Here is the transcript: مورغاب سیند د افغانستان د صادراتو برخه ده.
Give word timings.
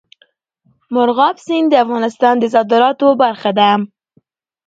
مورغاب 0.93 1.35
سیند 1.45 1.67
د 1.69 1.73
افغانستان 1.85 2.35
د 2.39 2.45
صادراتو 2.55 3.07
برخه 3.23 3.51
ده. 3.59 3.69